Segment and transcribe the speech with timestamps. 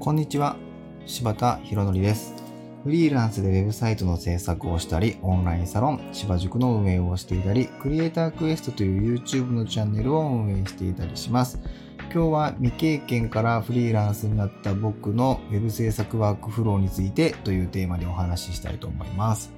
[0.00, 0.56] こんにちは。
[1.04, 2.34] 柴田博則です。
[2.84, 11.60] フリーランスでウェブサイトの制作をしたりオンラインサロン芝塾の運営をしていたりクリエイタークエストという YouTube のチャンネルを運営していたりします。
[12.04, 19.52] 今日は未経験からフリーランスになった僕の Web 制作ワークフローについてというテーマでお話ししたいと思います。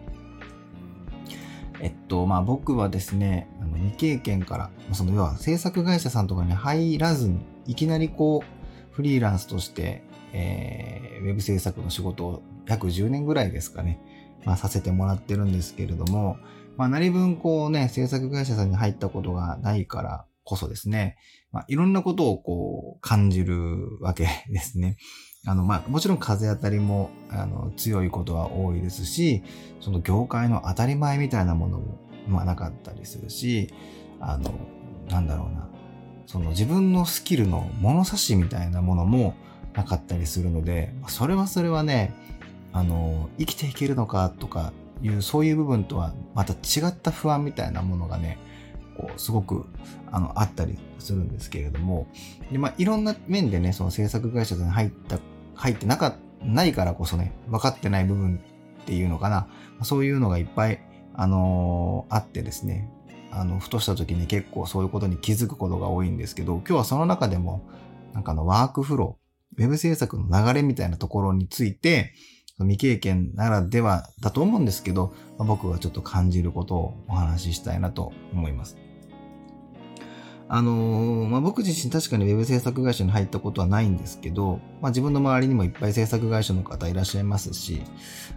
[1.81, 8.63] えっと、まあ僕はですね、あの未経験から、その要は制作会社さんとかに入らずに、いきなりこう、
[8.93, 14.01] フリーランスとして、えー、ウェブ制作の仕事を約10年ぐらいですかね、
[14.45, 16.37] まあさせてもらってるんですけれども、
[16.77, 21.17] まあ何分こうね、制作会社さんに入ったことがないからこそですね、
[21.51, 24.97] まあいろんなことをこう感じるわけですね。
[25.45, 29.43] あの、まあ、もちろん風当たりも、あの、強いことは多いですし、
[29.81, 33.75] その業界の当たり前みたいなものも、まあ、なかったりするし、
[34.21, 34.55] あの、
[35.11, 35.69] なんだろうな、
[36.27, 39.35] その自分のスキルの物差しみたいなものも
[39.75, 42.15] なかったりするので、それはそれはね、
[42.73, 48.39] あの、生きていけるのかとかいう、そういう部分とはまた違った不安みたいなものがね、
[48.97, 49.67] こう、すごく、
[50.11, 52.07] あの、あったりするんですけれども、
[52.51, 55.19] で、まあ、いろんな面でね、その制作会社に入った
[55.55, 58.41] 入ってなか、ないからこそね、分かってない部分
[58.83, 59.47] っていうのかな。
[59.83, 60.81] そういうのがいっぱい、
[61.15, 62.91] あのー、あってですね。
[63.31, 67.63] あの、ふとした時に結構そういうことに気づくことが多いんですけど、今日はその中でも、
[68.13, 69.22] なんかのワークフロー、
[69.59, 72.15] ウェブ制作の流れみたいなところについて、
[72.59, 78.77] 未経験ならではだと思うんですけど、僕はちょっと感じることをお話ししたいなと思います。
[80.55, 87.83] あのー、まあ、僕自身確かに web 制作会社に入ったことはないんですけど、まあ、自分の周りにもいっぱい制作会社の方いらっしゃいますし、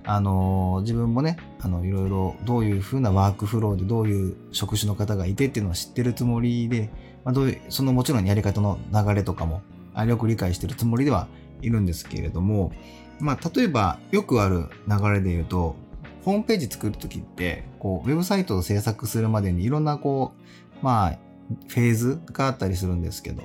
[0.06, 6.90] あのー、自分もね、あの、いろいろどういうふうなワークフローでどういう職種の方がいてっていうのは知ってるつもりで、
[7.26, 9.62] まあ、どういう、そのもちろんやり方の流れとかも、
[9.96, 11.28] あよく理解してるつもりでは
[11.62, 12.72] いるんですけれども、
[13.20, 15.76] まあ、例えばよくある流れで言うと、
[16.24, 20.34] ホームページ作るときって、こう、ウェブサイトを制作するまでにいろんなこ
[20.82, 21.20] う、まあ、
[21.68, 23.44] フェーズがあったりするんですけど、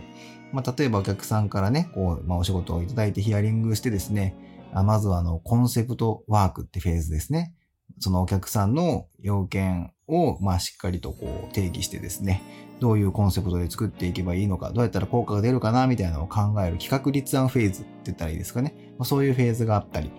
[0.53, 4.35] まあ、例えばお客さんからね、こう、まあ、お仕事をいただいてヒアリングしてですね、
[4.73, 7.55] あまずはあの、コンセプトワークってフェーズですね。
[8.01, 12.43] そのお客さんの要件を、まあ、しっかりとこう、定義してですね、
[12.81, 18.75] どういうコンセプトで作っていけばいいのか、どうやったら効果が出るかな、みたいなのを考える企画立案フェーズって言ったらいいですかね。
[18.99, 20.11] まあ、そういうフェーズがあったり、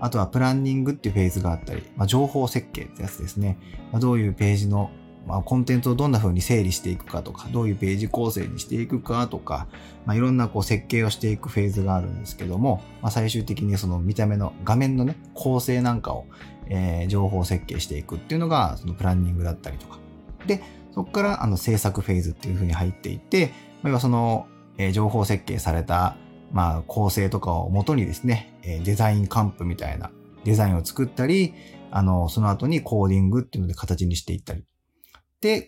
[0.00, 3.58] あとはプランニングっていうフェーズがあったり、まあ、情報設計ってやつですね。
[3.92, 4.90] まあ、どういうページの
[5.26, 9.66] まあ、コンテンツをどんな風に整理していくかとか、どういうページ構成にしていくかとか、
[10.04, 16.26] まあ、いろんなこう設計をしていくフェーズがあるんですけども、まあ、最終的にその見た目の画面のね、構成なんかを、
[16.68, 19.98] えー、情報設計していくっていうのが、そのプランニングだったりとか。
[20.46, 20.62] で、
[20.92, 23.52] そこからあの制作フェーズっていう風に入っていって、
[23.82, 24.46] まあ、要はその、
[24.76, 26.16] えー、情報設計された、
[26.52, 30.10] まあ、構成とかを元にですね、えデザインカンプみたいな
[30.44, 31.54] デザインを作ったり、
[31.90, 34.64] あの、その後にコーディングっていうので形にしていったり、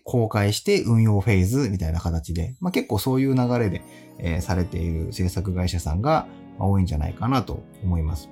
[0.05, 3.83] 公開して運用フェーズみたいな形で、まあ、結構そういう流れで、
[4.19, 6.27] えー、されている制作会社さんが
[6.59, 8.31] 多いんじゃないかなと思います。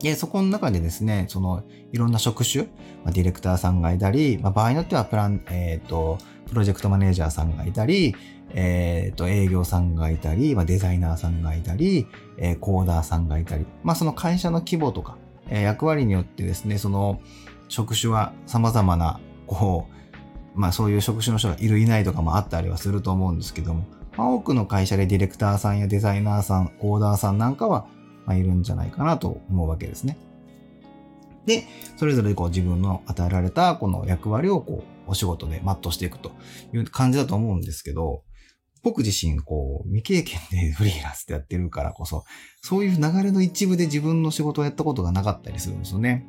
[0.00, 1.62] で、そこの中でですね、その、
[1.92, 2.64] いろんな職種、
[3.04, 6.18] まあ、ディレクターさんがいたり、まあ、場合によってはプラン、えっ、ー、と、
[6.48, 8.16] プロジェクトマネージャーさんがいたり、
[8.54, 12.06] えっ、ー、と、営業さんがいたり、まあ、デザイナーさんがいたり、
[12.38, 15.18] えー、コーダーさんがいたり、まあ、その会社の規模とか、
[15.48, 17.20] えー、役割によってですね、その、
[17.68, 19.99] 職種は様々な、こう、
[20.54, 23.84] まあそういう職種の人がいるいないとかもあったりはすると思うんですけども、
[24.16, 27.86] まあ、多くの会社でディレクターさんやデザイナーさん、コーダーさんなんかは、
[28.26, 30.18] まあ、いるんじゃないかなと思うわけですね。
[31.46, 31.64] で、
[31.96, 36.32] それぞれこう自分の与えられたこの役割をこうお仕事で全うしていくと
[36.72, 38.22] いう感じだと思うんですけど、
[38.82, 42.24] 僕自身こう未経験でフリーランスでやってるからこそ、
[42.62, 46.26] そういう流れの一部で自分の仕事をやったことがなかったりするんですよね。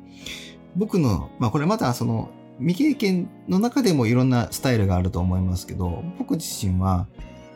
[0.76, 7.06] 僕の、まあこれまたその未経験の中でもいろんなスタイルがあると思いますけど、僕自身は、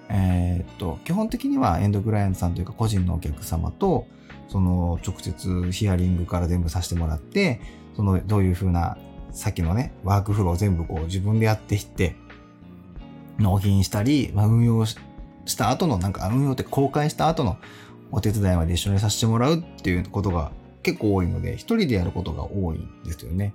[0.08, 4.06] えー、っと、基本的にはエンドクライアントさんというか個人のお客様と、
[4.48, 7.60] その直接ヒアリングから全部させてもらって、
[7.94, 8.96] そのどういうふうな、
[9.32, 12.16] さっきのね、ワークフローを全部こう自分でやっていって、
[13.38, 14.96] 納品したり、まあ、運用し
[15.56, 17.58] た後の、なんか運用って公開した後の
[18.10, 20.52] お手伝いまで一緒にさせてもらうっていうことが
[20.82, 23.52] 結構多いので、一人でやることが多いんですよね。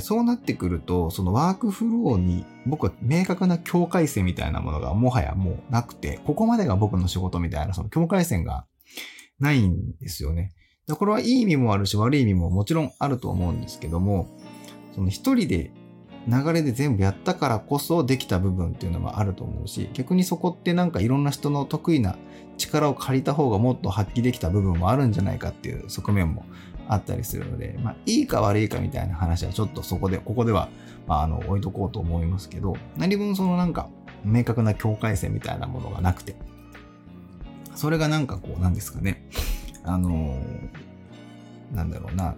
[0.00, 8.66] そうなってくると、そのワークフローに僕は明確な境界線みたいなものがもはやもうなくて、ここまでが僕の仕事みたいなその境界線が
[9.38, 10.52] ないんですよね。
[10.88, 14.28] これはいい意味もあるし悪い意味ももちろんあると思うんですけども、
[14.94, 15.70] その一人で
[16.26, 22.16] 流れで全部やったからこそできた部分っていうのもあると思うし、逆にそこってなんかいろんな人の得意な
[22.56, 26.44] 力を借りた方がもっと発揮できた部分もあるんじゃないかっていう側面も
[26.88, 30.68] あったりするので、まあ、いいか悪いかみたいな話はちょっとそこで、ここでは、
[31.06, 33.88] まあ、あの、置いとこうと思いますけど、何分そのなんか、
[34.24, 36.34] 明確な境界線みたいなものがなくて、
[37.74, 39.28] それがなんかこう、なんですかね、
[39.82, 42.34] あのー、なんだろうな、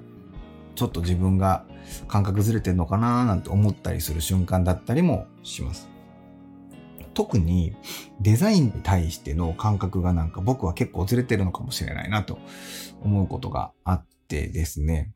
[0.74, 1.64] ちょっと自分が
[2.08, 5.88] 感覚ずれてんのかななんて思ったりする瞬間だったりもします。
[7.14, 7.74] 特に
[8.20, 12.38] デザインに対しての感覚がなんか僕は結構ずれてるのかもしれないなと
[13.02, 15.12] 思うことがあってですね。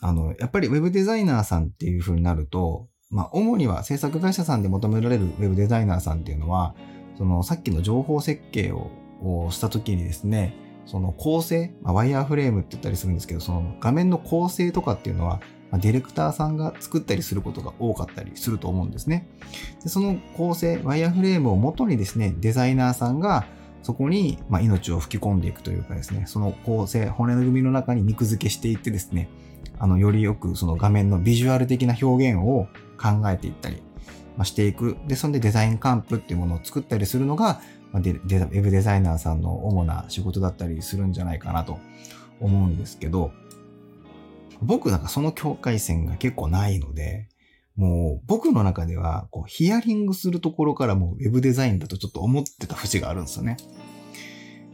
[0.00, 6.74] あの、やっぱり web デザイナーさんっていう風になると、まあ主には制作会社さんで求められる web デザイナーさんっていうのは、
[7.16, 8.90] そのさっきの情報設計を
[9.50, 10.56] した時にですね、
[10.86, 19.28] その構成、まあ、ワイヤーフレームって言ったりするんですけど、その画面の構成とかっていうのは、まあ、ディレクターさんが作ったりすることが多かったりすると思うんですね。
[19.82, 23.46] でその構成、ワイヤーフレームを元にですね、デザイナーさんが
[23.82, 29.28] そこに、まあ、命を吹き込んでいくというかですね、その構成、骨の組の中に肉付けしていってですね、
[29.78, 32.66] あの、よりよくその画面のビジュアル的な表現を
[32.98, 33.82] 考えていったり、
[34.36, 34.96] まあ、していく。
[35.06, 37.60] で、そんでデザインカンプっていうものを作ったりするのが、
[37.92, 41.78] まあ、デウェブデザイナーさんの主な仕事だったりするんじゃないかなと
[42.40, 43.32] 思うんですけど、
[44.62, 47.28] 僕なんかその境界線が結構ないので、
[47.76, 53.56] もう僕の中ではこうヒアリングするところからもうウェブデザインだとちょっと思ってた節があるんですよね。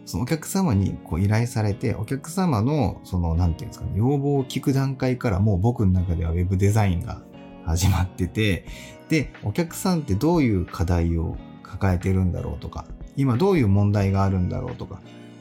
[0.05, 7.23] そのお客様にこう依頼されて、お客様のその、なんていうんですかね、要望を聞く段階からもう僕の中ではウェブデザインが
[7.65, 8.67] 始まってて、
[9.09, 12.87] で、お客さんってどういう課題を抱えてるんだろうとか、
[13.17, 15.01] 今どういう問題があるんだろうとか、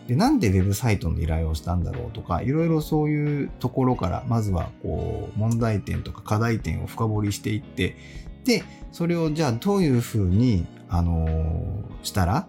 [0.09, 7.95] で、なんでウェブサイトの依頼をしたんだろうとか、いろいろそういうところから、まずはこう、問題点とか課題点を深掘りしていって、
[8.43, 12.47] で、それをじゃあどういうふうに、あの、したら、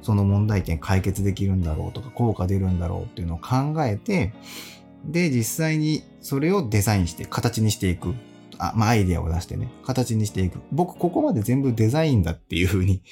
[0.00, 4.32] その問題点解決できるんだろうとか、効果出るんだろうっていうのを考えて、
[5.04, 8.14] で、実際にそれをデザインして、形にしていく。
[8.56, 10.60] あ、まあ、アイデアを出してね、形にしていく。
[10.72, 13.02] 僕、ここまで全部デザインだっていうふうに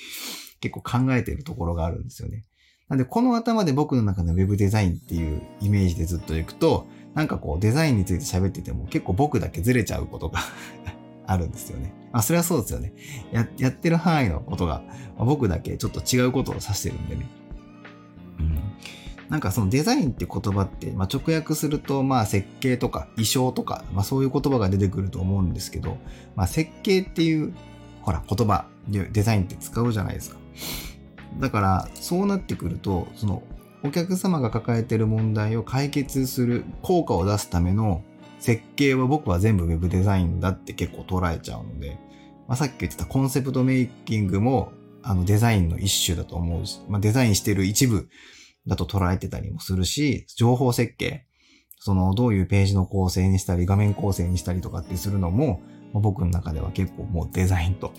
[0.63, 2.45] 結構考えてるところがあるんですよね。
[2.91, 10.41] なんで、この頭で僕の中の Web デザインっていうイメージでずっと行くと、なんかこうデザインについて喋ってても結構僕だけずれちゃうことが
[11.27, 11.95] あるんですよね。
[12.13, 12.93] まあそれはそうですよね。
[13.31, 14.83] や、やってる範囲のことが、
[15.17, 17.29] まあ、僕だけちょっと違うことを指してるんでね。
[18.41, 18.59] うん。
[19.29, 25.99] なんかそのデザインって言葉って、まあ、直訳すると、まあ設計とか衣装とか、まあそういう言葉が出てくると思うんですけど、
[26.35, 27.53] まあ設計っていう、
[28.03, 30.41] ほら言葉、デザインって使うじゃないですか。
[31.39, 33.43] だから、そうなってくると、その、
[33.83, 38.03] お客様が抱えてる問題を解決する効果を出すための
[38.39, 41.99] 設計は僕は全部 Web デザインだって結構捉えちゃうので、
[42.47, 44.73] まあ、さっき言ってたコンセプトメイキングも
[45.03, 48.09] あのデザインの一種だと思うし、まあ、デザインしてる一部
[48.67, 51.27] だと捉えてたりもするし、情報設計、
[51.79, 57.93] そのどういうページの構成にしたり画面構成にしたりとかってするのも、僕の中では結構もうデザインと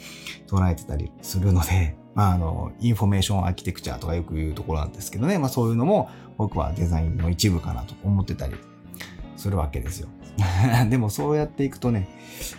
[0.47, 8.55] 捉えてたりするので、 まあ、あの、インフォメーションアーキテクチャとかよく言うところなんですけどね、まあそういうのも僕はデザインの一部かなと思ってたり
[9.37, 10.07] するわけですよ。
[10.89, 12.07] でもそうやっていくとね、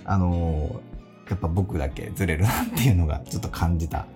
[0.04, 0.80] あの
[1.28, 4.06] やっぱ僕だけずれるなっていうのがちょっと感じた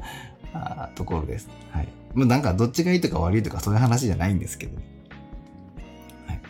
[0.94, 1.48] ところです。
[1.70, 1.88] はい。
[2.14, 4.76] まあなんかどっちがいいとか悪いとかそういう話じゃないんですけど、
[6.26, 6.40] はい。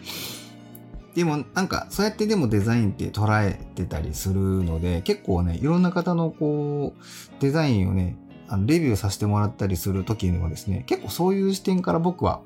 [1.16, 8.16] でもなんかそうやってでもデザインって捉えてたりするので結構ねいろんな方のこうデザインをね
[8.49, 12.42] あのレビューさせてもらったりする時にもですね、結構そういう視点から僕は、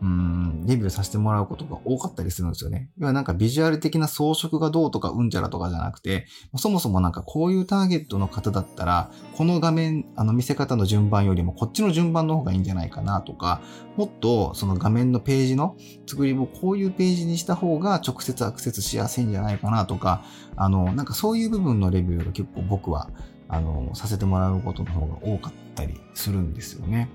[0.00, 2.88] うん、レビューさせてもらうことが多かったりするんですよね。
[2.98, 6.26] 要はなんかビジュアル的な装飾がどうとかうんちゃらとかじゃなくて、
[6.56, 13.60] そもそもなんかこういうターゲットの方だったら、この画面、あの見せ方の順番よりもこっちの順番の方がいいんじゃないかなとか、
[13.96, 15.76] もっとその画面のページの
[16.06, 20.22] 作りもこういうページにした方が直接アクセスしやすいんじゃないかなとか、
[20.56, 23.10] あの、なんかそういう部分のレビューが結構僕は
[23.48, 27.08] あの、させてもらうことの方が多かったりするんですよね。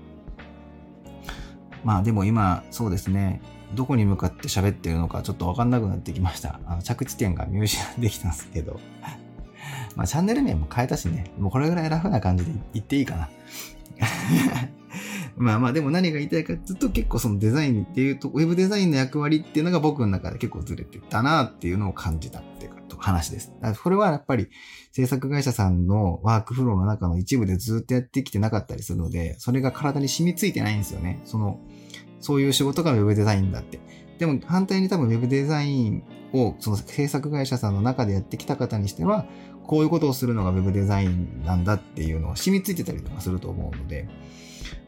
[1.84, 3.40] まあでも今、そうですね、
[3.74, 6.60] どこに向かって喋ってるのかちょっとわかんなくなってきました。
[6.66, 8.80] あの着地点が見失できたんですけど。
[9.96, 13.28] まあチャンネル名も変えたしね、もうこれぐらいラフな感じで言っていいかな。
[15.36, 23.52] まあまあでも何が言いたいかずっと結構そのデザインっていうと、ウェブデザインの役割っていうのが僕の中で結構ずれてたなっていうのを感じたっていう話です。
[23.82, 24.48] これはやっぱり
[24.92, 31.20] 制作会社さんのワークフローの中の一部でずっとやってきてなかったりするので、それが体に染みついてないんですよね。
[31.24, 31.60] その、
[32.20, 33.80] そういう仕事が Web デザインだって。
[34.18, 39.26] でも反対に多分 Web デザインをその制作会社さんの中でやってきた方にしては、
[39.66, 44.08] こういうことをするのが Web デザインなんだっていうのを染みついてたりとかすると思うので、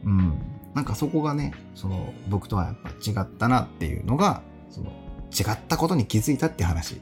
[0.03, 0.33] うん。
[0.73, 4.91] なんかそこがね、その僕とはやっぱ違ったなっていうのが、その
[5.31, 7.01] 違ったことに気づいたって話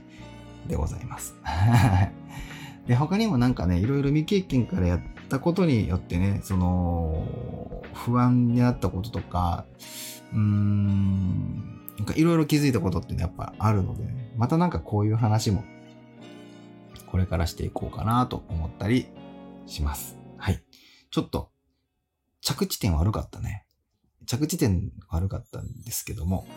[0.68, 1.36] でございます。
[2.88, 7.28] で、他にもなんかね、いろいろ未経験からやったことによってね、その、
[7.94, 9.66] 不安になったこととか、
[10.32, 15.64] うーん、なんかいろいろ気づいたことって、ね、やっぱあるので、ね、またなんかこういう話も、
[17.08, 19.08] これからしていこうかなと思ったり
[19.66, 20.18] します。
[20.38, 20.62] はい。
[21.10, 21.50] ちょっと、
[22.46, 23.66] 着地点悪かったね。
[24.28, 26.48] 着地点悪かったんですけども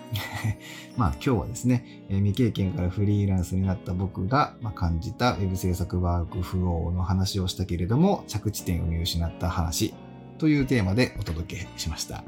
[0.97, 9.95] まあ今日はですね、え未経験からフリーランスになった僕が、ま感じた Web 制作ワークフローの話をしたけれども、着地点を見失った話
[10.37, 12.23] というテーマでお届けしました。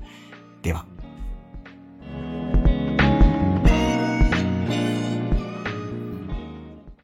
[0.62, 0.99] では。